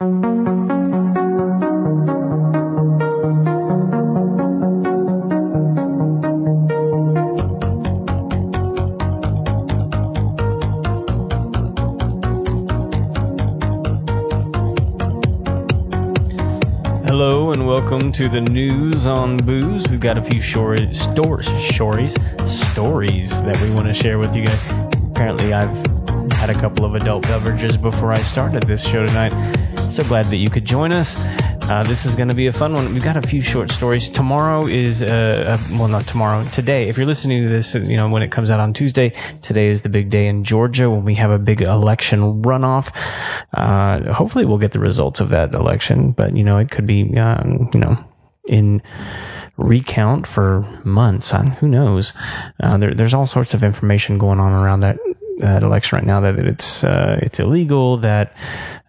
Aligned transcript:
Hello 0.00 0.10
and 17.52 17.64
welcome 17.64 18.10
to 18.10 18.28
the 18.28 18.40
news 18.40 19.06
on 19.06 19.36
booze. 19.36 19.86
We've 19.88 20.00
got 20.00 20.18
a 20.18 20.22
few 20.22 20.40
short 20.40 20.92
stories, 20.96 21.46
stories, 21.72 22.16
stories 22.46 23.30
that 23.42 23.60
we 23.62 23.70
want 23.70 23.86
to 23.86 23.94
share 23.94 24.18
with 24.18 24.34
you 24.34 24.44
guys. 24.44 24.58
Apparently, 25.12 25.52
I've 25.52 25.86
had 26.32 26.50
a 26.50 26.54
couple 26.54 26.84
of 26.84 26.96
adult 26.96 27.22
beverages 27.22 27.76
before 27.76 28.10
I 28.10 28.22
started 28.22 28.64
this 28.64 28.84
show 28.84 29.06
tonight. 29.06 29.32
So 29.94 30.02
glad 30.02 30.24
that 30.26 30.38
you 30.38 30.50
could 30.50 30.64
join 30.64 30.90
us. 30.90 31.14
Uh, 31.16 31.84
this 31.84 32.04
is 32.04 32.16
going 32.16 32.26
to 32.26 32.34
be 32.34 32.48
a 32.48 32.52
fun 32.52 32.72
one. 32.72 32.92
We've 32.92 33.04
got 33.04 33.16
a 33.16 33.22
few 33.22 33.42
short 33.42 33.70
stories. 33.70 34.08
Tomorrow 34.08 34.66
is, 34.66 35.00
uh, 35.00 35.56
uh, 35.56 35.78
well, 35.78 35.86
not 35.86 36.04
tomorrow. 36.08 36.42
Today, 36.42 36.88
if 36.88 36.96
you're 36.96 37.06
listening 37.06 37.44
to 37.44 37.48
this, 37.48 37.76
you 37.76 37.96
know, 37.96 38.08
when 38.08 38.22
it 38.22 38.32
comes 38.32 38.50
out 38.50 38.58
on 38.58 38.72
Tuesday, 38.74 39.12
today 39.42 39.68
is 39.68 39.82
the 39.82 39.88
big 39.88 40.10
day 40.10 40.26
in 40.26 40.42
Georgia 40.42 40.90
when 40.90 41.04
we 41.04 41.14
have 41.14 41.30
a 41.30 41.38
big 41.38 41.62
election 41.62 42.42
runoff. 42.42 42.90
Uh, 43.56 44.12
hopefully 44.12 44.46
we'll 44.46 44.58
get 44.58 44.72
the 44.72 44.80
results 44.80 45.20
of 45.20 45.28
that 45.28 45.54
election, 45.54 46.10
but, 46.10 46.36
you 46.36 46.42
know, 46.42 46.58
it 46.58 46.72
could 46.72 46.88
be, 46.88 47.16
um, 47.16 47.70
you 47.72 47.78
know, 47.78 48.04
in 48.48 48.82
recount 49.56 50.26
for 50.26 50.62
months. 50.84 51.32
Uh, 51.32 51.42
who 51.42 51.68
knows? 51.68 52.14
Uh, 52.60 52.78
there, 52.78 52.94
there's 52.94 53.14
all 53.14 53.28
sorts 53.28 53.54
of 53.54 53.62
information 53.62 54.18
going 54.18 54.40
on 54.40 54.52
around 54.52 54.80
that 54.80 54.98
that 55.38 55.62
election 55.62 55.96
right 55.96 56.06
now 56.06 56.20
that 56.20 56.38
it's 56.38 56.84
uh, 56.84 57.18
it's 57.22 57.40
illegal, 57.40 57.98
that 57.98 58.36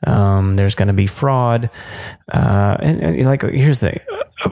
um, 0.05 0.55
there's 0.55 0.76
going 0.76 0.88
to 0.88 0.94
be 0.94 1.08
fraud, 1.08 1.70
uh, 2.31 2.77
and, 2.80 3.02
and, 3.02 3.26
like 3.26 3.41
here's 3.41 3.80
the 3.80 3.99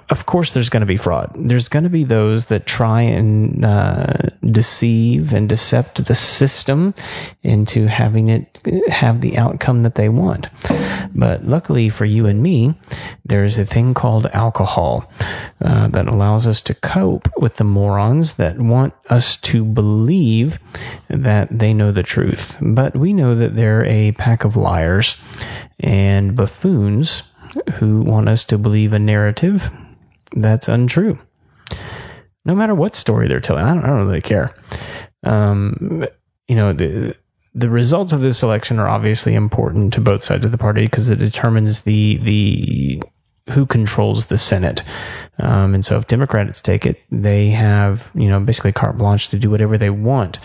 of 0.10 0.26
course 0.26 0.54
there's 0.54 0.70
going 0.70 0.82
to 0.82 0.88
be 0.88 0.98
fraud. 0.98 1.34
There's 1.36 1.68
going 1.68 1.84
to 1.84 1.90
be 1.90 2.06
those 2.06 2.46
that 2.46 2.66
try 2.66 3.02
and 3.02 3.66
uh, 3.66 4.14
deceive 4.42 5.34
and 5.34 5.50
decept 5.50 6.06
the 6.06 6.16
system 6.16 6.94
into 7.42 7.86
having 7.88 8.30
it 8.30 8.60
have 8.88 9.20
the 9.20 9.38
outcome 9.38 9.84
that 9.84 9.96
they 9.96 10.08
want. 10.08 10.48
But 11.14 11.46
luckily 11.46 11.90
for 11.90 12.06
you 12.06 12.28
and 12.28 12.42
me, 12.42 12.76
there's 13.26 13.58
a 13.58 13.66
thing 13.66 13.94
called 13.94 14.26
alcohol 14.26 15.12
uh, 15.62 15.90
that 15.90 16.08
allows 16.08 16.48
us 16.48 16.62
to 16.62 16.74
cope 16.74 17.28
with 17.38 17.58
the 17.58 17.64
morons 17.66 18.36
that 18.36 18.58
want 18.58 18.94
us 19.10 19.38
to 19.38 19.66
believe 19.66 20.60
that 21.10 21.50
they 21.52 21.74
know 21.74 21.92
the 21.92 22.04
truth. 22.04 22.58
But 22.62 22.96
we 22.96 23.12
know 23.12 23.36
that 23.36 23.56
they're 23.56 23.86
a 23.86 24.14
pack 24.14 24.46
of 24.46 24.56
liars 24.56 25.18
and 25.80 26.36
buffoons 26.36 27.24
who 27.76 28.02
want 28.02 28.30
us 28.30 28.46
to 28.46 28.58
believe 28.58 28.94
a 28.94 29.00
narrative 29.00 29.70
that's 30.36 30.68
untrue. 30.68 31.20
No 32.46 32.56
matter 32.56 32.76
what 32.76 32.96
story 32.96 33.28
they're 33.28 33.40
telling, 33.40 33.64
I 33.64 33.74
don't, 33.74 33.84
I 33.84 33.88
don't 33.88 34.08
really 34.08 34.22
care. 34.22 34.56
Um, 35.24 36.06
you 36.48 36.56
know, 36.56 36.74
the 36.74 37.16
the 37.56 37.70
results 37.70 38.14
of 38.14 38.22
this 38.22 38.42
election 38.42 38.80
are 38.80 38.90
obviously 38.90 39.36
important 39.36 39.94
to 39.94 40.02
both 40.02 40.24
sides 40.24 40.46
of 40.46 40.52
the 40.52 40.58
party 40.58 40.82
because 40.84 41.10
it 41.10 41.20
determines 41.20 41.82
the 41.82 42.18
the 42.18 43.04
who 43.50 43.66
controls 43.66 44.26
the 44.28 44.38
Senate. 44.38 44.84
Um, 45.38 45.74
and 45.74 45.86
so 45.86 45.98
if 45.98 46.08
Democrats 46.08 46.62
take 46.62 46.86
it, 46.86 47.02
they 47.12 47.50
have, 47.50 48.10
you 48.16 48.30
know, 48.30 48.40
basically 48.40 48.72
carte 48.72 48.98
blanche 48.98 49.30
to 49.30 49.40
do 49.40 49.50
whatever 49.50 49.78
they 49.78 49.90
want, 49.90 50.40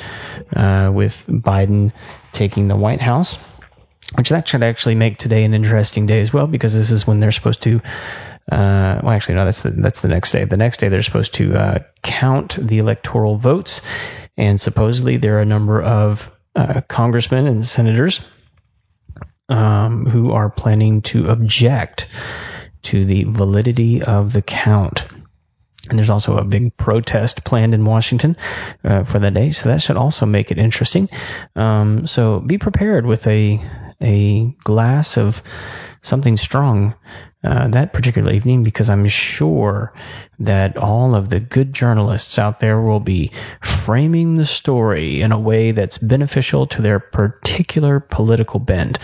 uh, 0.55 0.91
with 0.93 1.25
Biden 1.29 1.93
taking 2.33 2.67
the 2.67 2.77
White 2.77 3.01
House, 3.01 3.39
which 4.15 4.31
that 4.31 4.49
should 4.49 4.63
actually 4.63 4.95
make 4.95 5.19
today 5.19 5.45
an 5.45 5.55
interesting 5.55 6.07
day 6.07 6.21
as 6.21 6.33
well, 6.33 6.47
because 6.47 6.75
this 6.75 6.91
is 6.91 7.07
when 7.07 7.21
they're 7.21 7.33
supposed 7.33 7.63
to, 7.63 7.81
uh, 8.51 9.01
well, 9.03 9.11
actually, 9.11 9.35
no, 9.35 9.45
that's 9.45 9.61
the, 9.61 9.71
that's 9.71 10.01
the 10.01 10.09
next 10.09 10.33
day. 10.33 10.45
The 10.45 10.57
next 10.57 10.81
day 10.81 10.89
they're 10.89 11.03
supposed 11.03 11.35
to, 11.35 11.55
uh, 11.55 11.79
count 12.03 12.57
the 12.59 12.79
electoral 12.79 13.37
votes. 13.37 13.83
And 14.37 14.61
supposedly 14.61 15.19
there 15.19 15.37
are 15.39 15.43
a 15.43 15.47
number 15.47 15.83
of, 15.83 16.31
uh, 16.57 16.81
congressmen 16.89 17.47
and 17.47 17.67
senators, 17.67 18.23
um, 19.49 20.07
who 20.07 20.33
are 20.33 20.49
planning 20.49 21.03
to 21.03 21.29
object 21.29 22.07
to 22.83 23.05
the 23.05 23.25
validity 23.25 24.03
of 24.03 24.33
the 24.33 24.43
count. 24.43 25.05
And 25.91 25.99
there's 25.99 26.11
also 26.11 26.37
a 26.37 26.45
big 26.45 26.77
protest 26.77 27.45
planned 27.45 27.75
in 27.75 27.85
Washington 27.85 28.37
uh, 28.85 29.05
for 29.05 29.19
that 29.19 29.35
day, 29.35 29.53
so 29.53 29.71
that 29.71 29.83
should 29.83 29.97
also 29.97 30.27
make 30.27 30.51
it 30.51 30.59
interesting. 30.59 31.09
Um, 31.57 32.07
so 32.07 32.41
be 32.41 32.59
prepared 32.59 33.07
with 33.07 33.27
a 33.27 33.61
a 34.01 34.45
glass 34.65 35.17
of 35.17 35.43
something 36.03 36.37
strong 36.37 36.95
uh, 37.45 37.69
that 37.69 37.93
particular 37.93 38.33
evening 38.33 38.65
because 38.65 38.91
I'm 38.91 39.07
sure 39.07 39.93
that 40.41 40.77
all 40.77 41.15
of 41.15 41.29
the 41.29 41.39
good 41.39 41.73
journalists 41.73 42.37
out 42.37 42.59
there 42.59 42.81
will 42.81 43.01
be 43.01 43.31
framing 43.63 44.35
the 44.35 44.45
story 44.45 45.21
in 45.21 45.31
a 45.31 45.39
way 45.39 45.71
that's 45.71 45.99
beneficial 45.99 46.67
to 46.67 46.83
their 46.83 46.99
particular 46.99 48.01
political 48.01 48.59
bend. 48.59 48.99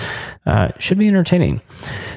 Uh, 0.44 0.70
should 0.80 0.98
be 0.98 1.06
entertaining. 1.06 1.60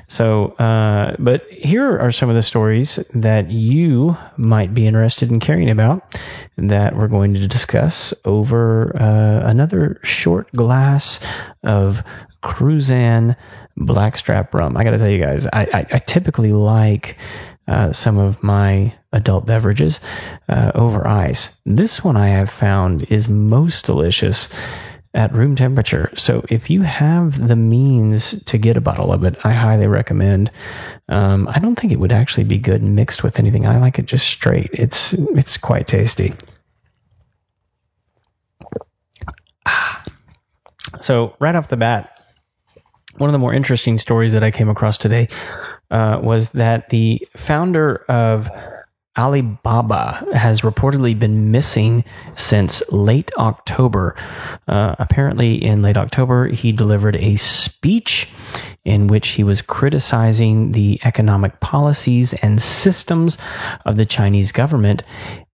So, 0.08 0.54
uh, 0.54 1.16
but 1.20 1.44
here 1.52 2.00
are 2.00 2.12
some 2.12 2.30
of 2.30 2.36
the 2.36 2.44
stories 2.44 3.00
that 3.14 3.52
you 3.52 4.18
might 4.38 4.74
be 4.74 4.88
interested 4.88 5.30
in 5.30 5.40
caring 5.40 5.70
about 5.70 6.18
that 6.58 6.96
we're 6.96 7.08
going 7.08 7.36
to 7.36 7.48
discuss 7.48 8.14
over 8.26 8.96
uh, 8.96 9.50
another 9.50 10.00
short 10.04 10.52
glass 10.52 11.20
of 11.64 12.04
Cruzan 12.44 13.36
blackstrap 13.76 14.54
rum. 14.54 14.76
I 14.76 14.84
got 14.84 14.92
to 14.92 14.98
tell 14.98 15.10
you 15.10 15.24
guys, 15.24 15.46
I, 15.46 15.68
I, 15.74 15.86
I 15.92 16.00
typically 16.00 16.52
like 16.52 17.18
uh, 17.68 17.92
some 17.92 18.18
of 18.18 18.42
my 18.42 18.96
adult 19.12 19.46
beverages 19.46 20.00
uh, 20.50 20.72
over 20.74 21.08
ice. 21.08 21.50
This 21.66 22.04
one 22.04 22.18
I 22.18 22.30
have 22.30 22.50
found 22.50 23.04
is 23.04 23.28
most 23.28 23.86
delicious 23.86 24.50
at 25.14 25.34
room 25.34 25.56
temperature. 25.56 26.12
So 26.16 26.44
if 26.50 26.70
you 26.70 26.82
have 26.82 27.48
the 27.48 27.56
means 27.56 28.44
to 28.46 28.58
get 28.58 28.78
a 28.78 28.82
bottle 28.82 29.12
of 29.12 29.24
it, 29.24 29.38
I 29.44 29.52
highly 29.52 29.88
recommend. 29.88 30.52
Um, 31.10 31.48
I 31.48 31.60
don't 31.60 31.76
think 31.76 31.94
it 31.94 32.00
would 32.00 32.12
actually 32.12 32.44
be 32.44 32.58
good 32.58 32.84
mixed 32.84 33.24
with 33.24 33.40
anything. 33.40 33.66
I 33.66 33.80
like 33.80 34.00
it 34.00 34.06
just 34.06 34.28
straight. 34.28 34.70
It's 34.74 35.14
it's 35.14 35.58
quite 35.58 35.88
tasty. 35.88 36.34
Ah. 39.66 40.04
So 41.02 41.36
right 41.40 41.56
off 41.56 41.70
the 41.70 41.78
bat, 41.78 42.24
one 43.18 43.30
of 43.30 43.34
the 43.34 43.40
more 43.40 43.54
interesting 43.54 43.98
stories 43.98 44.34
that 44.34 44.44
I 44.44 44.52
came 44.52 44.70
across 44.70 44.98
today 44.98 45.30
uh, 45.90 46.20
was 46.22 46.50
that 46.50 46.90
the 46.90 47.28
founder 47.36 48.06
of 48.10 48.50
Alibaba 49.18 50.26
has 50.34 50.62
reportedly 50.62 51.18
been 51.18 51.52
missing 51.52 52.04
since 52.36 52.84
late 52.92 53.32
October. 53.38 54.16
Uh, 54.68 54.96
apparently, 55.00 55.64
in 55.64 55.82
late 55.82 55.98
October, 55.98 56.48
he 56.48 56.72
delivered 56.72 57.16
a 57.16 57.36
speech 57.38 58.30
in 58.86 59.08
which 59.08 59.30
he 59.30 59.44
was 59.44 59.62
criticizing 59.62 60.72
the 60.72 61.00
economic 61.04 61.60
policies 61.60 62.34
and 62.34 62.62
systems 62.62 63.38
of 63.86 63.98
the 63.98 64.06
Chinese 64.06 64.52
government 64.52 65.04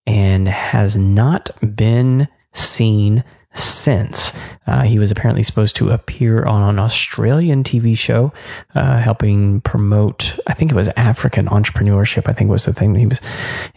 and 0.06 0.46
has 0.46 0.96
not 0.96 1.50
been 1.60 2.28
seen 2.52 3.24
since. 3.54 4.32
Uh, 4.66 4.82
he 4.82 4.98
was 4.98 5.10
apparently 5.10 5.42
supposed 5.42 5.76
to 5.76 5.90
appear 5.90 6.44
on 6.44 6.68
an 6.68 6.78
Australian 6.78 7.64
TV 7.64 7.96
show, 7.96 8.32
uh, 8.74 8.98
helping 8.98 9.60
promote, 9.60 10.38
I 10.46 10.54
think 10.54 10.70
it 10.70 10.74
was 10.74 10.88
African 10.88 11.46
entrepreneurship, 11.46 12.28
I 12.28 12.32
think 12.32 12.50
was 12.50 12.64
the 12.64 12.74
thing. 12.74 12.94
He 12.94 13.06
was, 13.06 13.20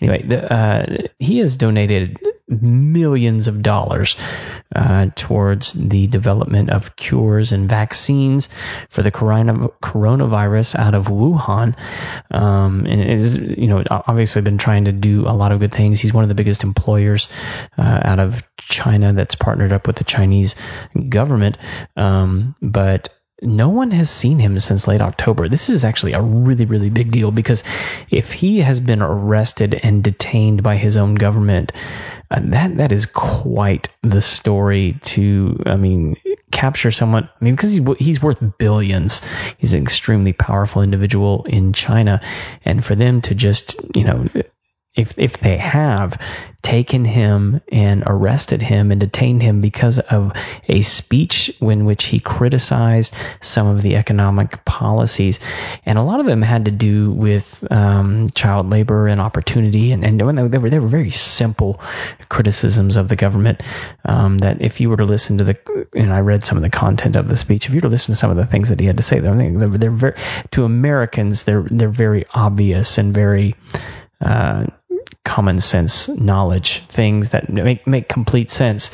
anyway, 0.01 0.23
the, 0.23 0.53
uh, 0.53 1.07
he 1.19 1.39
has 1.39 1.57
donated 1.57 2.19
millions 2.47 3.47
of 3.47 3.61
dollars 3.61 4.15
uh, 4.75 5.07
towards 5.15 5.73
the 5.73 6.07
development 6.07 6.69
of 6.69 6.95
cures 6.95 7.51
and 7.51 7.67
vaccines 7.67 8.47
for 8.89 9.01
the 9.01 9.11
corona, 9.11 9.69
coronavirus 9.83 10.75
out 10.75 10.95
of 10.95 11.05
Wuhan. 11.05 11.75
Um, 12.31 12.85
and 12.85 13.01
is, 13.01 13.37
you 13.37 13.67
know, 13.67 13.83
obviously 13.89 14.41
been 14.41 14.57
trying 14.57 14.85
to 14.85 14.91
do 14.91 15.27
a 15.27 15.35
lot 15.35 15.51
of 15.51 15.59
good 15.59 15.73
things. 15.73 15.99
He's 15.99 16.13
one 16.13 16.23
of 16.23 16.29
the 16.29 16.35
biggest 16.35 16.63
employers 16.63 17.27
uh, 17.77 17.99
out 18.03 18.19
of 18.19 18.43
China 18.57 19.13
that's 19.13 19.35
partnered 19.35 19.73
up 19.73 19.87
with 19.87 19.97
the 19.97 20.03
Chinese 20.03 20.55
government. 21.09 21.57
Um, 21.95 22.55
but 22.61 23.09
no 23.41 23.69
one 23.69 23.91
has 23.91 24.09
seen 24.09 24.39
him 24.39 24.59
since 24.59 24.87
late 24.87 25.01
October. 25.01 25.47
This 25.47 25.69
is 25.69 25.83
actually 25.83 26.13
a 26.13 26.21
really, 26.21 26.65
really 26.65 26.89
big 26.89 27.11
deal 27.11 27.31
because 27.31 27.63
if 28.09 28.31
he 28.31 28.59
has 28.59 28.79
been 28.79 29.01
arrested 29.01 29.79
and 29.81 30.03
detained 30.03 30.63
by 30.63 30.77
his 30.77 30.97
own 30.97 31.15
government, 31.15 31.71
uh, 32.31 32.41
that 32.43 32.77
that 32.77 32.91
is 32.91 33.05
quite 33.05 33.89
the 34.01 34.21
story 34.21 34.99
to. 35.03 35.61
I 35.65 35.75
mean, 35.75 36.17
capture 36.51 36.91
someone. 36.91 37.25
I 37.25 37.43
mean, 37.43 37.55
because 37.55 37.71
he's 37.71 37.83
he's 37.99 38.21
worth 38.21 38.43
billions. 38.57 39.21
He's 39.57 39.73
an 39.73 39.83
extremely 39.83 40.33
powerful 40.33 40.81
individual 40.81 41.45
in 41.47 41.73
China, 41.73 42.21
and 42.65 42.83
for 42.83 42.95
them 42.95 43.21
to 43.21 43.35
just 43.35 43.75
you 43.95 44.03
know 44.03 44.25
if 44.97 45.13
if 45.17 45.39
they 45.39 45.57
have 45.57 46.19
taken 46.63 47.05
him 47.05 47.61
and 47.71 48.03
arrested 48.05 48.61
him 48.61 48.91
and 48.91 48.99
detained 48.99 49.41
him 49.41 49.61
because 49.61 49.99
of 49.99 50.33
a 50.67 50.81
speech 50.81 51.55
in 51.61 51.85
which 51.85 52.03
he 52.03 52.19
criticized 52.19 53.13
some 53.39 53.67
of 53.67 53.81
the 53.81 53.95
economic 53.95 54.65
policies, 54.65 55.39
and 55.85 55.97
a 55.97 56.03
lot 56.03 56.19
of 56.19 56.25
them 56.25 56.41
had 56.41 56.65
to 56.65 56.71
do 56.71 57.11
with 57.11 57.63
um, 57.71 58.29
child 58.31 58.69
labor 58.69 59.07
and 59.07 59.21
opportunity, 59.21 59.91
and, 59.91 60.03
and 60.03 60.19
they 60.19 60.57
were 60.57 60.69
they 60.69 60.79
were 60.79 60.87
very 60.87 61.11
simple 61.11 61.79
criticisms 62.27 62.97
of 62.97 63.07
the 63.07 63.15
government. 63.15 63.61
Um, 64.03 64.39
that 64.39 64.61
if 64.61 64.81
you 64.81 64.89
were 64.89 64.97
to 64.97 65.05
listen 65.05 65.37
to 65.37 65.43
the, 65.43 65.87
and 65.93 66.11
I 66.11 66.19
read 66.19 66.43
some 66.43 66.57
of 66.57 66.63
the 66.63 66.69
content 66.69 67.15
of 67.15 67.29
the 67.29 67.37
speech, 67.37 67.67
if 67.67 67.71
you 67.71 67.77
were 67.77 67.81
to 67.81 67.89
listen 67.89 68.13
to 68.13 68.19
some 68.19 68.31
of 68.31 68.37
the 68.37 68.45
things 68.47 68.69
that 68.69 68.79
he 68.79 68.87
had 68.87 68.97
to 68.97 69.03
say, 69.03 69.19
they're, 69.19 69.35
they're, 69.35 69.77
they're 69.77 69.91
very 69.91 70.15
to 70.51 70.65
Americans, 70.65 71.43
they're 71.43 71.65
they're 71.69 71.87
very 71.87 72.25
obvious 72.33 72.97
and 72.97 73.13
very 73.13 73.55
uh, 74.19 74.65
common 75.27 75.59
sense 75.59 76.07
knowledge, 76.07 76.83
things 76.87 77.31
that 77.31 77.49
make 77.49 77.85
make 77.85 78.07
complete 78.07 78.49
sense. 78.49 78.91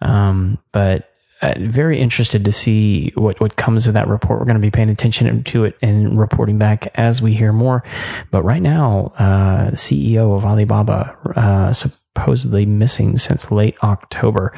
Um, 0.00 0.58
but 0.72 1.10
uh, 1.42 1.54
very 1.58 2.00
interested 2.00 2.46
to 2.46 2.52
see 2.52 3.12
what, 3.14 3.38
what 3.38 3.54
comes 3.54 3.86
of 3.86 3.94
that 3.94 4.08
report. 4.08 4.38
We're 4.40 4.46
going 4.46 4.54
to 4.54 4.62
be 4.62 4.70
paying 4.70 4.88
attention 4.88 5.44
to 5.44 5.64
it 5.64 5.76
and 5.82 6.18
reporting 6.18 6.56
back 6.56 6.92
as 6.94 7.20
we 7.20 7.34
hear 7.34 7.52
more. 7.52 7.84
But 8.30 8.44
right 8.44 8.62
now, 8.62 9.12
uh, 9.18 9.70
CEO 9.72 10.36
of 10.36 10.44
Alibaba 10.46 11.18
uh, 11.36 11.72
supposedly 11.74 12.64
missing 12.64 13.18
since 13.18 13.50
late 13.50 13.76
October, 13.82 14.56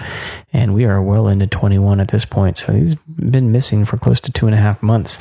and 0.52 0.74
we 0.74 0.84
are 0.84 1.02
well 1.02 1.26
into 1.26 1.48
21 1.48 1.98
at 1.98 2.08
this 2.08 2.24
point. 2.24 2.58
So 2.58 2.72
he's 2.72 2.94
been 2.94 3.50
missing 3.50 3.84
for 3.84 3.96
close 3.96 4.20
to 4.20 4.32
two 4.32 4.46
and 4.46 4.54
a 4.54 4.58
half 4.58 4.80
months. 4.80 5.18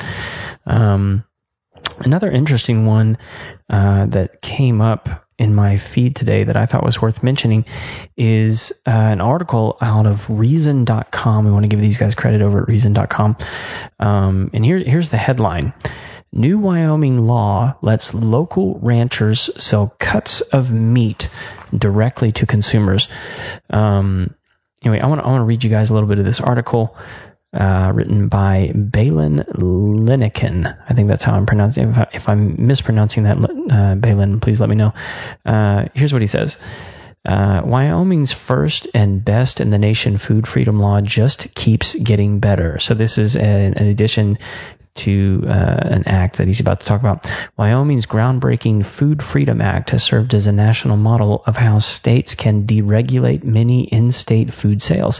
Um, 0.67 1.23
another 1.97 2.29
interesting 2.29 2.85
one 2.85 3.17
uh, 3.69 4.05
that 4.07 4.41
came 4.41 4.81
up 4.81 5.24
in 5.37 5.53
my 5.53 5.77
feed 5.77 6.15
today 6.15 6.45
that 6.45 6.55
I 6.55 6.65
thought 6.65 6.83
was 6.83 7.01
worth 7.01 7.21
mentioning 7.23 7.65
is 8.15 8.71
uh, 8.87 8.91
an 8.91 9.21
article 9.21 9.77
out 9.81 10.05
of 10.05 10.29
Reason.com. 10.29 11.45
We 11.45 11.51
want 11.51 11.63
to 11.63 11.67
give 11.67 11.81
these 11.81 11.97
guys 11.97 12.15
credit 12.15 12.41
over 12.41 12.61
at 12.61 12.67
Reason.com. 12.67 13.37
Um, 13.99 14.49
and 14.53 14.63
here, 14.63 14.79
here's 14.79 15.09
the 15.09 15.17
headline. 15.17 15.73
New 16.31 16.59
Wyoming 16.59 17.25
law 17.25 17.75
lets 17.81 18.13
local 18.13 18.79
ranchers 18.79 19.49
sell 19.57 19.95
cuts 19.99 20.41
of 20.41 20.71
meat 20.71 21.29
directly 21.75 22.33
to 22.33 22.45
consumers. 22.45 23.07
Um, 23.69 24.35
anyway, 24.83 24.99
I 24.99 25.07
want 25.07 25.21
to 25.21 25.25
I 25.25 25.29
want 25.29 25.41
to 25.41 25.45
read 25.45 25.63
you 25.63 25.69
guys 25.69 25.89
a 25.89 25.93
little 25.93 26.09
bit 26.09 26.19
of 26.19 26.25
this 26.25 26.41
article 26.41 26.97
uh, 27.55 27.91
written 27.93 28.27
by 28.27 28.71
Baylen 28.75 29.45
Linnekin. 29.55 30.65
I 30.65 30.93
think 30.93 31.07
that's 31.07 31.23
how 31.23 31.33
I'm 31.33 31.45
pronouncing. 31.45 31.89
If, 31.89 31.97
I, 31.97 32.07
I'm 32.27 32.55
mispronouncing 32.67 33.23
that, 33.23 33.37
uh, 33.37 33.95
Baylen, 33.95 34.41
please 34.41 34.59
let 34.59 34.69
me 34.69 34.75
know. 34.75 34.93
Uh, 35.45 35.85
here's 35.93 36.13
what 36.13 36.21
he 36.21 36.27
says. 36.27 36.57
Uh, 37.25 37.61
Wyoming's 37.65 38.31
first 38.31 38.87
and 38.93 39.23
best 39.23 39.59
in 39.59 39.71
the 39.71 39.79
nation 39.79 40.17
food 40.17 40.47
freedom 40.47 40.79
law 40.79 41.01
just 41.01 41.53
keeps 41.55 41.95
getting 41.95 42.39
better. 42.39 42.79
So 42.79 42.93
this 42.93 43.17
is 43.17 43.35
an, 43.35 43.73
an 43.73 43.87
addition 43.87 44.37
to 44.95 45.43
uh, 45.45 45.49
an 45.51 46.03
act 46.07 46.37
that 46.37 46.47
he's 46.47 46.61
about 46.61 46.79
to 46.79 46.85
talk 46.85 47.01
about. 47.01 47.29
Wyoming's 47.57 48.05
groundbreaking 48.05 48.85
Food 48.85 49.21
Freedom 49.21 49.59
Act 49.59 49.89
has 49.89 50.03
served 50.03 50.33
as 50.33 50.47
a 50.47 50.53
national 50.53 50.95
model 50.95 51.43
of 51.45 51.57
how 51.57 51.79
states 51.79 52.33
can 52.35 52.65
deregulate 52.65 53.43
many 53.43 53.83
in-state 53.83 54.53
food 54.53 54.81
sales. 54.81 55.19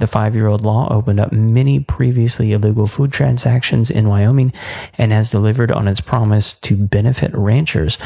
The 0.00 0.08
five-year-old 0.08 0.62
law 0.62 0.92
opened 0.92 1.20
up 1.20 1.32
many 1.32 1.78
previously 1.78 2.52
illegal 2.52 2.88
food 2.88 3.12
transactions 3.12 3.90
in 3.90 4.08
Wyoming 4.08 4.54
and 4.98 5.12
has 5.12 5.30
delivered 5.30 5.70
on 5.70 5.86
its 5.86 6.00
promise 6.00 6.54
to 6.54 6.76
benefit 6.76 7.30
ranchers 7.32 7.98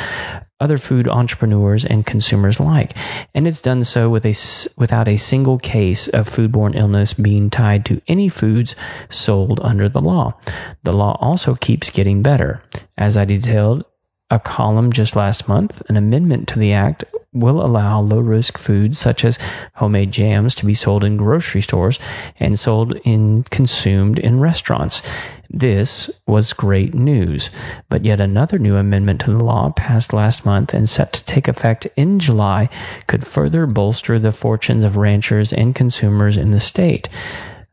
other 0.58 0.78
food 0.78 1.08
entrepreneurs 1.08 1.84
and 1.84 2.06
consumers 2.06 2.58
alike. 2.58 2.94
And 3.34 3.46
it's 3.46 3.60
done 3.60 3.84
so 3.84 4.08
with 4.08 4.24
a, 4.24 4.34
without 4.76 5.08
a 5.08 5.16
single 5.16 5.58
case 5.58 6.08
of 6.08 6.28
foodborne 6.28 6.76
illness 6.76 7.14
being 7.14 7.50
tied 7.50 7.86
to 7.86 8.00
any 8.08 8.28
foods 8.28 8.74
sold 9.10 9.60
under 9.62 9.88
the 9.88 10.00
law. 10.00 10.34
The 10.82 10.92
law 10.92 11.16
also 11.20 11.54
keeps 11.54 11.90
getting 11.90 12.22
better. 12.22 12.62
As 12.96 13.16
I 13.16 13.26
detailed 13.26 13.84
a 14.30 14.40
column 14.40 14.92
just 14.92 15.14
last 15.14 15.46
month, 15.46 15.82
an 15.88 15.96
amendment 15.96 16.48
to 16.48 16.58
the 16.58 16.72
act 16.72 17.04
will 17.32 17.64
allow 17.64 18.00
low 18.00 18.18
risk 18.18 18.56
foods 18.56 18.98
such 18.98 19.24
as 19.24 19.38
homemade 19.74 20.10
jams 20.10 20.54
to 20.54 20.66
be 20.66 20.74
sold 20.74 21.04
in 21.04 21.18
grocery 21.18 21.60
stores 21.60 21.98
and 22.40 22.58
sold 22.58 22.94
in 23.04 23.42
consumed 23.44 24.18
in 24.18 24.40
restaurants. 24.40 25.02
This 25.50 26.10
was 26.26 26.54
great 26.54 26.94
news, 26.94 27.50
but 27.88 28.04
yet 28.04 28.20
another 28.20 28.58
new 28.58 28.76
amendment 28.76 29.20
to 29.20 29.32
the 29.32 29.44
law 29.44 29.70
passed 29.70 30.12
last 30.12 30.46
month 30.46 30.74
and 30.74 30.88
set 30.88 31.12
to 31.12 31.24
take 31.24 31.46
effect 31.46 31.86
in 31.96 32.18
July 32.18 32.70
could 33.06 33.26
further 33.26 33.66
bolster 33.66 34.18
the 34.18 34.32
fortunes 34.32 34.82
of 34.82 34.96
ranchers 34.96 35.52
and 35.52 35.74
consumers 35.74 36.36
in 36.36 36.50
the 36.50 36.60
state. 36.60 37.10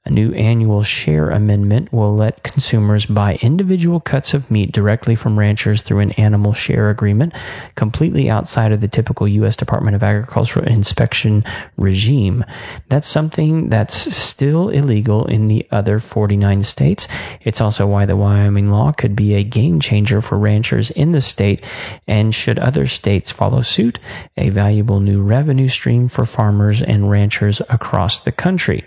A 0.05 0.09
new 0.09 0.33
animal 0.33 0.83
share 0.83 1.29
amendment 1.29 1.93
will 1.93 2.13
let 2.13 2.43
consumers 2.43 3.05
buy 3.05 3.35
individual 3.35 4.01
cuts 4.01 4.33
of 4.33 4.51
meat 4.51 4.73
directly 4.73 5.15
from 5.15 5.39
ranchers 5.39 5.81
through 5.81 5.99
an 5.99 6.11
animal 6.11 6.51
share 6.51 6.89
agreement, 6.89 7.31
completely 7.75 8.29
outside 8.29 8.73
of 8.73 8.81
the 8.81 8.89
typical 8.89 9.29
U.S. 9.29 9.55
Department 9.55 9.95
of 9.95 10.03
Agricultural 10.03 10.67
inspection 10.67 11.45
regime. 11.77 12.43
That's 12.89 13.07
something 13.07 13.69
that's 13.69 14.13
still 14.13 14.67
illegal 14.67 15.25
in 15.27 15.47
the 15.47 15.67
other 15.71 16.01
49 16.01 16.65
states. 16.65 17.07
It's 17.39 17.61
also 17.61 17.87
why 17.87 18.05
the 18.05 18.17
Wyoming 18.17 18.69
law 18.69 18.91
could 18.91 19.15
be 19.15 19.35
a 19.35 19.43
game 19.45 19.79
changer 19.79 20.21
for 20.21 20.37
ranchers 20.37 20.91
in 20.91 21.13
the 21.13 21.21
state, 21.21 21.63
and 22.09 22.35
should 22.35 22.59
other 22.59 22.87
states 22.87 23.31
follow 23.31 23.61
suit, 23.61 23.99
a 24.35 24.49
valuable 24.49 24.99
new 24.99 25.21
revenue 25.21 25.69
stream 25.69 26.09
for 26.09 26.25
farmers 26.25 26.81
and 26.81 27.09
ranchers 27.09 27.61
across 27.61 28.19
the 28.19 28.33
country. 28.33 28.83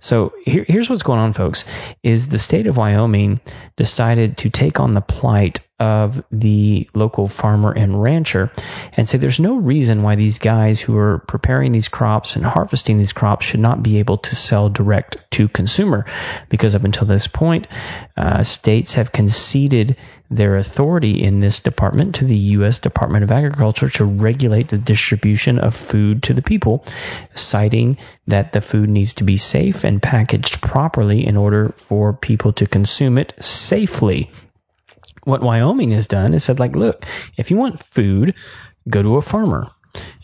So 0.00 0.32
here, 0.44 0.64
here's 0.68 0.90
what's 0.90 1.02
going 1.02 1.18
on, 1.18 1.32
folks, 1.32 1.64
is 2.02 2.28
the 2.28 2.38
state 2.38 2.66
of 2.66 2.76
Wyoming 2.76 3.40
decided 3.76 4.38
to 4.38 4.50
take 4.50 4.78
on 4.78 4.92
the 4.92 5.00
plight 5.00 5.60
of 5.80 6.22
the 6.30 6.88
local 6.94 7.28
farmer 7.28 7.72
and 7.72 8.00
rancher 8.00 8.52
and 8.92 9.08
say 9.08 9.18
there's 9.18 9.40
no 9.40 9.56
reason 9.56 10.02
why 10.02 10.14
these 10.14 10.38
guys 10.38 10.80
who 10.80 10.96
are 10.96 11.18
preparing 11.26 11.72
these 11.72 11.88
crops 11.88 12.36
and 12.36 12.44
harvesting 12.44 12.96
these 12.96 13.12
crops 13.12 13.44
should 13.44 13.58
not 13.58 13.82
be 13.82 13.98
able 13.98 14.18
to 14.18 14.36
sell 14.36 14.68
direct 14.68 15.16
to 15.32 15.48
consumer 15.48 16.06
because 16.48 16.76
up 16.76 16.84
until 16.84 17.08
this 17.08 17.26
point 17.26 17.66
uh, 18.16 18.44
states 18.44 18.94
have 18.94 19.10
conceded 19.10 19.96
their 20.30 20.56
authority 20.56 21.22
in 21.22 21.38
this 21.38 21.60
department 21.60 22.16
to 22.16 22.24
the 22.24 22.36
U.S. 22.36 22.78
Department 22.78 23.24
of 23.24 23.30
Agriculture 23.30 23.90
to 23.90 24.04
regulate 24.04 24.68
the 24.68 24.78
distribution 24.78 25.58
of 25.58 25.76
food 25.76 26.22
to 26.24 26.34
the 26.34 26.42
people, 26.42 26.84
citing 27.34 27.98
that 28.26 28.52
the 28.52 28.60
food 28.60 28.88
needs 28.88 29.14
to 29.14 29.24
be 29.24 29.36
safe 29.36 29.84
and 29.84 30.02
packaged 30.02 30.60
properly 30.60 31.26
in 31.26 31.36
order 31.36 31.74
for 31.88 32.12
people 32.12 32.52
to 32.54 32.66
consume 32.66 33.18
it 33.18 33.34
safely. 33.40 34.30
What 35.24 35.42
Wyoming 35.42 35.92
has 35.92 36.06
done 36.06 36.34
is 36.34 36.44
said, 36.44 36.60
like, 36.60 36.76
look, 36.76 37.04
if 37.36 37.50
you 37.50 37.56
want 37.56 37.82
food, 37.82 38.34
go 38.88 39.02
to 39.02 39.16
a 39.16 39.22
farmer. 39.22 39.70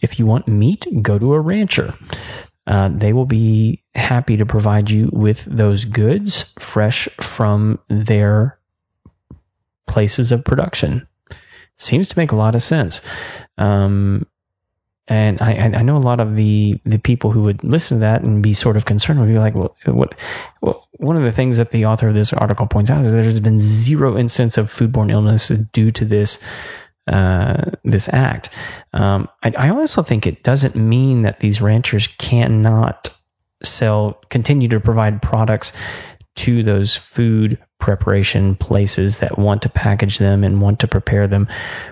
If 0.00 0.19
you 0.19 0.26
want 0.26 0.49
meat, 0.49 0.87
go 1.02 1.19
to 1.19 1.35
a 1.35 1.40
rancher. 1.40 1.95
Uh, 2.66 2.88
they 2.92 3.12
will 3.12 3.26
be 3.26 3.83
happy 3.95 4.37
to 4.37 4.47
provide 4.47 4.90
you 4.90 5.11
with 5.12 5.45
those 5.45 5.85
goods 5.85 6.52
fresh 6.59 7.09
from 7.21 7.78
their 7.88 8.59
places 9.87 10.33
of 10.33 10.45
production. 10.45 11.09
Seems 11.78 12.11
to 12.11 12.19
make 12.19 12.33
a 12.33 12.37
lot 12.37 12.54
of 12.54 12.62
sense. 12.62 13.00
Um, 13.57 14.26
and 15.11 15.40
I, 15.40 15.55
I 15.75 15.83
know 15.83 15.97
a 15.97 15.99
lot 15.99 16.21
of 16.21 16.37
the, 16.37 16.81
the 16.85 16.99
people 17.00 17.33
who 17.33 17.43
would 17.43 17.64
listen 17.64 17.99
to 17.99 18.00
that 18.02 18.23
and 18.23 18.45
be 18.45 18.55
sort 18.55 18.76
of 18.76 18.85
concerned 18.85 19.19
would 19.19 19.29
be 19.29 19.40
like, 19.40 19.57
well, 19.57 19.76
what, 19.85 20.14
well, 20.62 20.87
one 20.93 21.17
of 21.17 21.25
the 21.25 21.33
things 21.33 21.57
that 21.57 21.73
the 21.73 21.87
author 21.87 22.07
of 22.07 22.14
this 22.14 22.33
article 22.33 22.69
points 22.69 22.90
out 22.90 23.05
is 23.05 23.12
there's 23.12 23.40
been 23.40 23.61
zero 23.61 24.17
instance 24.17 24.57
of 24.57 24.73
foodborne 24.73 25.11
illness 25.11 25.49
due 25.49 25.90
to 25.90 26.05
this, 26.05 26.38
uh, 27.09 27.73
this 27.83 28.09
act. 28.09 28.50
Um, 28.93 29.29
I, 29.43 29.52
I 29.59 29.71
also 29.71 30.05
think 30.05 30.29
it 30.29 30.45
doesn't 30.45 30.76
mean 30.76 31.23
that 31.23 31.40
these 31.40 31.61
ranchers 31.61 32.07
cannot 32.07 33.12
sell, 33.64 34.21
continue 34.29 34.69
to 34.69 34.79
provide 34.79 35.21
products 35.21 35.73
to 36.37 36.62
those 36.62 36.95
food 36.95 37.59
preparation 37.81 38.55
places 38.55 39.19
that 39.19 39.39
want 39.39 39.63
to 39.63 39.69
package 39.69 40.19
them 40.19 40.45
and 40.45 40.61
want 40.61 40.81
to 40.81 40.89
prepare 40.89 41.27
them 41.27 41.49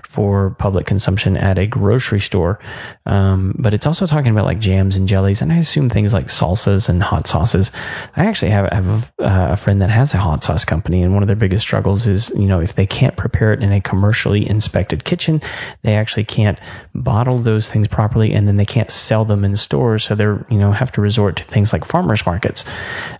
for 0.08 0.50
public 0.50 0.86
consumption 0.86 1.36
at 1.36 1.58
a 1.58 1.66
grocery 1.66 2.20
store. 2.20 2.60
Um, 3.06 3.54
but 3.58 3.74
it's 3.74 3.86
also 3.86 4.06
talking 4.06 4.30
about 4.32 4.44
like 4.44 4.58
jams 4.58 4.96
and 4.96 5.08
jellies, 5.08 5.42
and 5.42 5.52
I 5.52 5.56
assume 5.56 5.90
things 5.90 6.12
like 6.12 6.28
salsas 6.28 6.88
and 6.88 7.02
hot 7.02 7.26
sauces. 7.26 7.72
I 8.16 8.26
actually 8.26 8.52
have, 8.52 8.72
have 8.72 8.86
a, 9.18 9.22
uh, 9.22 9.52
a 9.52 9.56
friend 9.56 9.82
that 9.82 9.90
has 9.90 10.14
a 10.14 10.18
hot 10.18 10.44
sauce 10.44 10.64
company, 10.64 11.02
and 11.02 11.14
one 11.14 11.22
of 11.22 11.26
their 11.26 11.36
biggest 11.36 11.62
struggles 11.62 12.06
is, 12.06 12.30
you 12.30 12.46
know, 12.46 12.60
if 12.60 12.74
they 12.74 12.86
can't 12.86 13.16
prepare 13.16 13.52
it 13.52 13.62
in 13.62 13.72
a 13.72 13.80
commercially 13.80 14.48
inspected 14.48 15.04
kitchen, 15.04 15.42
they 15.82 15.94
actually 15.94 16.24
can't 16.24 16.58
bottle 16.94 17.38
those 17.38 17.70
things 17.70 17.88
properly, 17.88 18.32
and 18.34 18.46
then 18.46 18.56
they 18.56 18.66
can't 18.66 18.90
sell 18.90 19.24
them 19.24 19.44
in 19.44 19.56
stores, 19.56 20.04
so 20.04 20.14
they're, 20.14 20.46
you 20.50 20.58
know, 20.58 20.72
have 20.72 20.92
to 20.92 21.00
resort 21.00 21.36
to 21.36 21.44
things 21.44 21.72
like 21.72 21.84
farmers 21.84 22.24
markets 22.26 22.64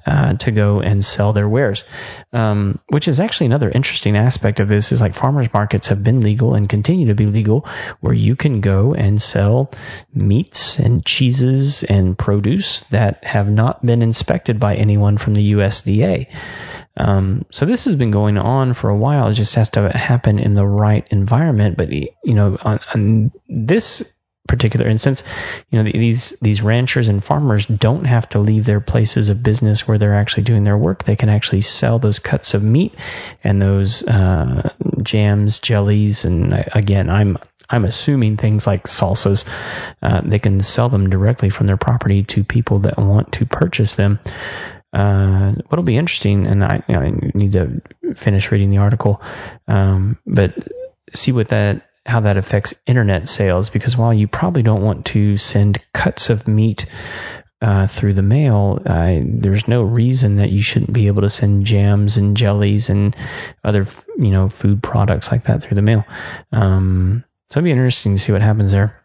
uh, 0.06 0.34
to 0.34 0.50
go 0.50 0.80
and 0.80 1.04
sell 1.04 1.32
their 1.32 1.48
wares. 1.48 1.84
Um, 2.32 2.57
um, 2.58 2.78
which 2.88 3.08
is 3.08 3.20
actually 3.20 3.46
another 3.46 3.70
interesting 3.70 4.16
aspect 4.16 4.60
of 4.60 4.68
this 4.68 4.92
is 4.92 5.00
like 5.00 5.14
farmers 5.14 5.52
markets 5.52 5.88
have 5.88 6.02
been 6.02 6.20
legal 6.20 6.54
and 6.54 6.68
continue 6.68 7.06
to 7.08 7.14
be 7.14 7.26
legal 7.26 7.66
where 8.00 8.14
you 8.14 8.36
can 8.36 8.60
go 8.60 8.94
and 8.94 9.20
sell 9.20 9.70
meats 10.12 10.78
and 10.78 11.04
cheeses 11.04 11.84
and 11.84 12.18
produce 12.18 12.80
that 12.90 13.24
have 13.24 13.48
not 13.48 13.84
been 13.84 14.02
inspected 14.02 14.58
by 14.58 14.74
anyone 14.74 15.18
from 15.18 15.34
the 15.34 15.52
USDA. 15.52 16.26
Um, 16.96 17.44
so 17.52 17.64
this 17.64 17.84
has 17.84 17.94
been 17.94 18.10
going 18.10 18.38
on 18.38 18.74
for 18.74 18.90
a 18.90 18.96
while. 18.96 19.28
It 19.28 19.34
just 19.34 19.54
has 19.54 19.70
to 19.70 19.88
happen 19.96 20.40
in 20.40 20.54
the 20.54 20.66
right 20.66 21.06
environment. 21.10 21.76
But 21.76 21.92
you 21.92 22.10
know, 22.24 22.58
on, 22.60 22.80
on 22.92 23.32
this 23.48 24.12
particular 24.48 24.88
instance, 24.88 25.22
you 25.70 25.78
know, 25.78 25.88
these 25.88 26.34
these 26.42 26.62
ranchers 26.62 27.06
and 27.06 27.22
farmers 27.22 27.66
don't 27.66 28.04
have 28.04 28.28
to 28.30 28.40
leave 28.40 28.64
their 28.64 28.80
places 28.80 29.28
of 29.28 29.42
business 29.42 29.86
where 29.86 29.98
they're 29.98 30.14
actually 30.14 30.42
doing 30.42 30.64
their 30.64 30.76
work. 30.76 31.04
They 31.04 31.16
can 31.16 31.28
actually 31.28 31.60
sell 31.60 32.00
those 32.00 32.18
cuts 32.18 32.54
of 32.54 32.62
meat 32.64 32.94
and 33.44 33.62
those 33.62 34.02
uh, 34.02 34.70
jams, 35.02 35.60
jellies, 35.60 36.24
and 36.24 36.52
again, 36.72 37.08
I'm 37.08 37.38
I'm 37.70 37.84
assuming 37.84 38.36
things 38.36 38.66
like 38.66 38.84
salsas. 38.84 39.44
Uh, 40.02 40.22
they 40.22 40.38
can 40.38 40.62
sell 40.62 40.88
them 40.88 41.10
directly 41.10 41.50
from 41.50 41.66
their 41.66 41.76
property 41.76 42.22
to 42.24 42.42
people 42.42 42.80
that 42.80 42.98
want 42.98 43.32
to 43.34 43.46
purchase 43.46 43.94
them. 43.94 44.18
Uh, 44.92 45.52
what'll 45.68 45.84
be 45.84 45.98
interesting, 45.98 46.46
and 46.46 46.64
I, 46.64 46.82
you 46.88 46.94
know, 46.94 47.00
I, 47.02 47.10
need 47.34 47.52
to 47.52 47.82
finish 48.16 48.50
reading 48.50 48.70
the 48.70 48.78
article, 48.78 49.20
um, 49.66 50.18
but 50.26 50.54
see 51.14 51.32
what 51.32 51.48
that 51.48 51.87
how 52.08 52.20
that 52.20 52.38
affects 52.38 52.74
internet 52.86 53.28
sales 53.28 53.68
because 53.68 53.96
while 53.96 54.14
you 54.14 54.26
probably 54.26 54.62
don't 54.62 54.82
want 54.82 55.04
to 55.06 55.36
send 55.36 55.80
cuts 55.92 56.30
of 56.30 56.48
meat 56.48 56.86
uh, 57.60 57.86
through 57.86 58.14
the 58.14 58.22
mail, 58.22 58.80
uh, 58.86 59.18
there's 59.22 59.68
no 59.68 59.82
reason 59.82 60.36
that 60.36 60.50
you 60.50 60.62
shouldn't 60.62 60.92
be 60.92 61.08
able 61.08 61.22
to 61.22 61.30
send 61.30 61.66
jams 61.66 62.16
and 62.16 62.36
jellies 62.36 62.88
and 62.88 63.14
other 63.62 63.86
you 64.16 64.30
know 64.30 64.48
food 64.48 64.82
products 64.82 65.30
like 65.30 65.44
that 65.44 65.62
through 65.62 65.74
the 65.74 65.82
mail. 65.82 66.04
Um, 66.50 67.24
so 67.50 67.58
it'd 67.58 67.64
be 67.64 67.72
interesting 67.72 68.14
to 68.16 68.22
see 68.22 68.32
what 68.32 68.42
happens 68.42 68.72
there. 68.72 69.04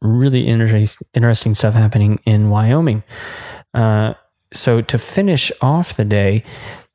Really 0.00 0.46
interesting, 0.46 1.06
interesting 1.14 1.54
stuff 1.54 1.74
happening 1.74 2.20
in 2.24 2.48
Wyoming. 2.48 3.02
Uh, 3.74 4.14
so 4.52 4.80
to 4.80 4.98
finish 4.98 5.52
off 5.60 5.96
the 5.96 6.04
day, 6.04 6.44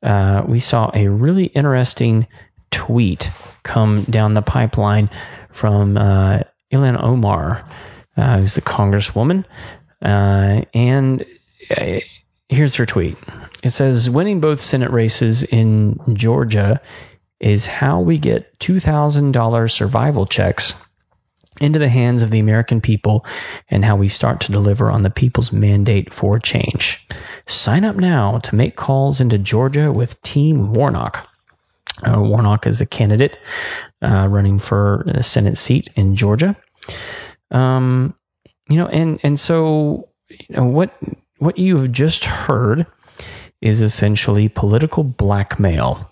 uh, 0.02 0.42
we 0.46 0.58
saw 0.58 0.90
a 0.92 1.08
really 1.08 1.46
interesting 1.46 2.26
tweet 2.70 3.30
come 3.64 4.04
down 4.04 4.34
the 4.34 4.42
pipeline 4.42 5.10
from 5.50 5.96
uh, 5.96 6.40
Ilhan 6.72 7.02
Omar, 7.02 7.68
uh, 8.16 8.38
who's 8.38 8.54
the 8.54 8.62
congresswoman. 8.62 9.44
Uh, 10.00 10.62
and 10.72 11.24
uh, 11.76 11.98
here's 12.48 12.76
her 12.76 12.86
tweet. 12.86 13.16
It 13.62 13.70
says, 13.70 14.08
winning 14.08 14.40
both 14.40 14.60
Senate 14.60 14.90
races 14.90 15.42
in 15.42 15.98
Georgia 16.14 16.80
is 17.40 17.66
how 17.66 18.00
we 18.00 18.18
get 18.18 18.58
$2,000 18.58 19.70
survival 19.70 20.26
checks 20.26 20.74
into 21.60 21.78
the 21.78 21.88
hands 21.88 22.22
of 22.22 22.30
the 22.30 22.40
American 22.40 22.80
people 22.80 23.24
and 23.68 23.84
how 23.84 23.96
we 23.96 24.08
start 24.08 24.40
to 24.40 24.52
deliver 24.52 24.90
on 24.90 25.02
the 25.02 25.10
people's 25.10 25.52
mandate 25.52 26.12
for 26.12 26.38
change. 26.38 27.06
Sign 27.46 27.84
up 27.84 27.96
now 27.96 28.38
to 28.38 28.54
make 28.54 28.76
calls 28.76 29.20
into 29.20 29.38
Georgia 29.38 29.92
with 29.92 30.20
Team 30.22 30.72
Warnock. 30.72 31.28
Uh, 32.04 32.20
Warnock 32.20 32.66
is 32.66 32.78
the 32.78 32.86
candidate 32.86 33.36
uh, 34.02 34.26
running 34.28 34.58
for 34.58 35.02
a 35.06 35.22
Senate 35.22 35.58
seat 35.58 35.90
in 35.96 36.16
Georgia. 36.16 36.56
Um, 37.50 38.14
you 38.68 38.76
know, 38.76 38.86
and 38.86 39.20
and 39.22 39.38
so 39.38 40.08
you 40.28 40.56
know, 40.56 40.64
what 40.64 40.94
what 41.38 41.58
you 41.58 41.78
have 41.78 41.92
just 41.92 42.24
heard 42.24 42.86
is 43.60 43.80
essentially 43.80 44.48
political 44.48 45.04
blackmail. 45.04 46.10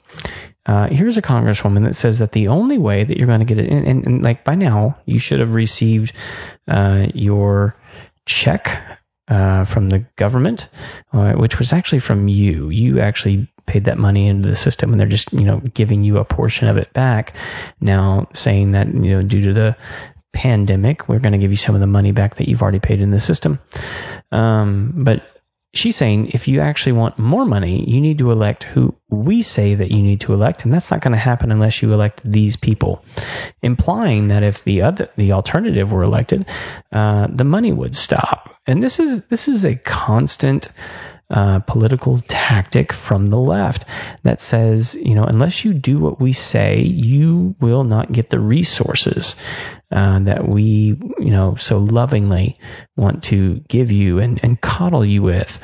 Uh, 0.65 0.89
here's 0.89 1.17
a 1.17 1.23
congresswoman 1.23 1.85
that 1.85 1.97
says 1.97 2.21
that 2.21 2.33
the 2.33 2.49
only 2.49 2.79
way 2.79 3.03
that 3.03 3.17
you're 3.17 3.27
going 3.27 3.41
to 3.41 3.45
get 3.45 3.59
it, 3.59 3.69
and, 3.69 3.87
and, 3.87 4.07
and, 4.07 4.23
like 4.23 4.45
by 4.45 4.55
now, 4.55 4.97
you 5.07 5.19
should 5.19 5.41
have 5.41 5.55
received 5.55 6.13
uh, 6.69 7.07
your 7.15 7.75
check 8.27 8.81
uh, 9.27 9.65
from 9.65 9.89
the 9.89 10.01
government, 10.17 10.69
uh, 11.13 11.33
which 11.33 11.59
was 11.59 11.73
actually 11.73 11.99
from 11.99 12.29
you. 12.29 12.71
You 12.71 13.01
actually 13.01 13.49
paid 13.67 13.85
that 13.85 13.99
money 13.99 14.29
into 14.29 14.49
the 14.49 14.57
system, 14.57 14.93
and 14.93 15.01
they're 15.01 15.07
just 15.07 15.33
you 15.33 15.45
know 15.45 15.59
giving 15.59 16.05
you 16.05 16.19
a 16.19 16.25
portion 16.25 16.69
of 16.69 16.77
it 16.77 16.93
back. 16.93 17.35
Now 17.81 18.29
saying 18.35 18.73
that 18.73 18.89
you 18.89 19.11
know 19.11 19.23
due 19.23 19.43
to 19.49 19.53
the 19.53 19.77
pandemic, 20.33 21.09
we're 21.09 21.19
going 21.19 21.33
to 21.33 21.39
give 21.39 21.51
you 21.51 21.57
some 21.57 21.75
of 21.75 21.81
the 21.81 21.87
money 21.87 22.13
back 22.13 22.37
that 22.37 22.49
you've 22.49 22.63
already 22.63 22.81
paid 22.81 23.01
in 23.01 23.11
the 23.11 23.21
system. 23.21 23.59
Um, 24.31 24.93
but 24.97 25.23
she's 25.75 25.97
saying 25.97 26.29
if 26.29 26.49
you 26.49 26.61
actually 26.61 26.93
want 26.93 27.19
more 27.19 27.45
money, 27.45 27.89
you 27.89 28.01
need 28.01 28.19
to 28.19 28.31
elect 28.31 28.65
who 28.65 28.95
we 29.09 29.43
say 29.43 29.75
that 29.75 29.91
you 29.91 30.03
need 30.03 30.21
to 30.23 30.33
elect, 30.33 30.65
and 30.65 30.73
that's 30.73 30.91
not 30.91 31.01
going 31.01 31.13
to 31.13 31.19
happen 31.19 31.53
unless 31.53 31.83
you 31.83 31.93
elect 31.93 32.21
these 32.25 32.57
people. 32.57 33.05
Implying 33.63 34.29
that 34.29 34.43
if 34.43 34.65
the 34.65 34.83
other 34.83 35.09
the 35.17 35.33
alternative 35.33 35.91
were 35.91 36.03
elected, 36.03 36.47
uh, 36.93 37.29
the 37.31 37.45
money 37.45 37.73
would 37.73 37.95
stop. 37.95 38.57
And 38.67 38.83
this 38.83 38.99
is 38.99 39.23
this 39.27 39.49
is 39.49 39.65
a 39.65 39.77
constant. 39.77 40.69
Uh, 41.33 41.61
political 41.61 42.21
tactic 42.29 42.93
from 42.93 43.31
the 43.31 43.39
left 43.39 43.87
that 44.23 44.43
says, 44.43 44.95
you 44.95 45.15
know, 45.15 45.25
unless 45.25 45.65
you 45.65 45.73
do 45.73 45.99
what 45.99 46.21
we 46.21 46.35
say, 46.35 46.83
you 46.83 47.57
will 47.59 47.85
not 47.85 48.13
get 48.13 48.29
the 48.29 48.39
resources 48.39 49.35
uh, 49.91 50.19
that 50.19 50.47
we, 50.47 50.95
you 51.19 51.31
know, 51.31 51.55
so 51.57 51.79
lovingly 51.79 52.59
want 52.99 53.25
to 53.25 53.61
give 53.67 53.91
you 53.91 54.19
and, 54.19 54.41
and 54.43 54.61
coddle 54.61 55.07
you 55.07 55.23
with. 55.23 55.59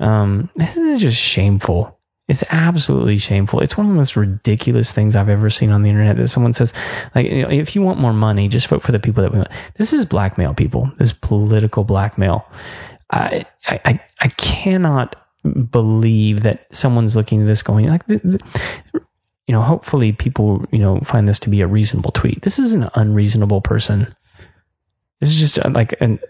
Um, 0.00 0.48
this 0.56 0.78
is 0.78 1.00
just 1.00 1.18
shameful. 1.18 1.98
It's 2.26 2.44
absolutely 2.48 3.18
shameful. 3.18 3.60
It's 3.60 3.76
one 3.76 3.88
of 3.88 3.92
the 3.92 3.98
most 3.98 4.16
ridiculous 4.16 4.92
things 4.92 5.14
I've 5.14 5.28
ever 5.28 5.50
seen 5.50 5.72
on 5.72 5.82
the 5.82 5.90
internet 5.90 6.16
that 6.16 6.28
someone 6.28 6.54
says, 6.54 6.72
like, 7.14 7.26
you 7.26 7.42
know, 7.42 7.50
if 7.50 7.74
you 7.74 7.82
want 7.82 8.00
more 8.00 8.14
money, 8.14 8.48
just 8.48 8.68
vote 8.68 8.82
for 8.82 8.92
the 8.92 9.00
people 9.00 9.24
that 9.24 9.32
we 9.32 9.38
want. 9.38 9.50
This 9.76 9.92
is 9.92 10.06
blackmail, 10.06 10.54
people. 10.54 10.90
This 10.98 11.10
is 11.10 11.18
political 11.18 11.84
blackmail. 11.84 12.46
I, 13.12 13.44
I, 13.66 14.00
I 14.18 14.28
cannot 14.28 15.16
believe 15.42 16.44
that 16.44 16.66
someone's 16.74 17.14
looking 17.14 17.42
at 17.42 17.46
this 17.46 17.62
going 17.62 17.88
like, 17.88 18.02
you 18.08 18.38
know, 19.48 19.60
hopefully 19.60 20.12
people, 20.12 20.64
you 20.70 20.78
know, 20.78 21.00
find 21.00 21.28
this 21.28 21.40
to 21.40 21.50
be 21.50 21.60
a 21.60 21.66
reasonable 21.66 22.12
tweet. 22.12 22.42
This 22.42 22.58
is 22.58 22.72
an 22.72 22.88
unreasonable 22.94 23.60
person. 23.60 24.14
This 25.20 25.30
is 25.30 25.38
just 25.38 25.58
uh, 25.58 25.70
like 25.70 26.00
an 26.00 26.20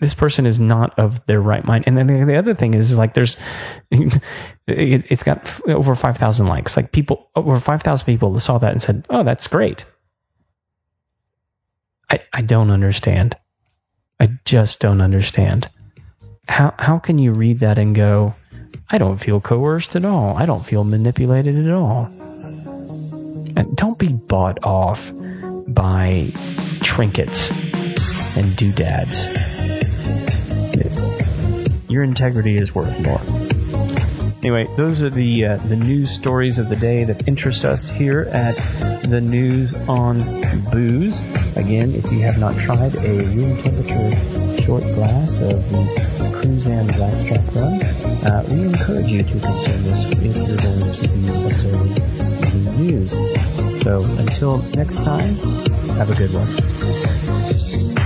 this 0.00 0.14
person 0.14 0.44
is 0.44 0.60
not 0.60 0.98
of 0.98 1.24
their 1.26 1.40
right 1.40 1.64
mind. 1.64 1.84
And 1.86 1.96
then 1.96 2.06
the 2.06 2.36
other 2.36 2.54
thing 2.54 2.74
is, 2.74 2.96
like 2.96 3.14
there's 3.14 3.36
it, 3.90 5.06
has 5.06 5.22
got 5.22 5.60
over 5.68 5.94
5,000 5.94 6.46
likes. 6.46 6.76
Like 6.76 6.92
people 6.92 7.30
over 7.34 7.58
5,000 7.60 8.06
people 8.06 8.38
saw 8.40 8.58
that 8.58 8.72
and 8.72 8.82
said, 8.82 9.06
"Oh, 9.08 9.22
that's 9.22 9.46
great." 9.46 9.84
I 12.10 12.20
I 12.32 12.42
don't 12.42 12.70
understand. 12.70 13.36
I 14.24 14.38
just 14.46 14.80
don't 14.80 15.02
understand. 15.02 15.68
How 16.48 16.72
how 16.78 16.98
can 16.98 17.18
you 17.18 17.32
read 17.32 17.60
that 17.60 17.76
and 17.76 17.94
go, 17.94 18.34
I 18.88 18.96
don't 18.96 19.18
feel 19.18 19.38
coerced 19.38 19.96
at 19.96 20.06
all. 20.06 20.34
I 20.34 20.46
don't 20.46 20.64
feel 20.64 20.82
manipulated 20.82 21.58
at 21.58 21.70
all. 21.70 22.06
And 22.06 23.76
don't 23.76 23.98
be 23.98 24.08
bought 24.08 24.64
off 24.64 25.12
by 25.68 26.28
trinkets 26.80 27.50
and 28.34 28.56
doodads. 28.56 29.28
Your 31.90 32.02
integrity 32.02 32.56
is 32.56 32.74
worth 32.74 32.98
more. 33.00 33.43
Anyway, 34.44 34.66
those 34.76 35.00
are 35.00 35.08
the 35.08 35.46
uh, 35.46 35.56
the 35.56 35.74
news 35.74 36.10
stories 36.10 36.58
of 36.58 36.68
the 36.68 36.76
day 36.76 37.04
that 37.04 37.26
interest 37.26 37.64
us 37.64 37.88
here 37.88 38.28
at 38.30 38.54
the 39.08 39.18
News 39.18 39.74
on 39.88 40.18
Booze. 40.70 41.18
Again, 41.56 41.94
if 41.94 42.12
you 42.12 42.20
have 42.20 42.36
not 42.38 42.54
tried 42.58 42.94
a 42.94 43.24
room 43.24 43.56
temperature 43.62 44.10
short 44.62 44.82
glass 44.82 45.38
of 45.40 45.66
the 45.72 46.30
Cruzan 46.36 46.94
Blackstrap 46.94 47.54
Rum, 47.54 47.80
uh, 48.22 48.44
we 48.50 48.66
encourage 48.66 49.06
you 49.06 49.22
to 49.22 49.40
consume 49.40 49.82
this 49.82 50.12
if 50.12 50.36
you're 50.36 50.58
going 50.58 50.92
to 50.92 51.08
be 51.08 51.26
observing 51.46 51.94
the 52.52 52.76
news. 52.80 53.12
So 53.82 54.04
until 54.18 54.58
next 54.74 55.04
time, 55.04 55.36
have 55.96 56.10
a 56.10 56.14
good 56.16 56.34
one. 56.34 58.03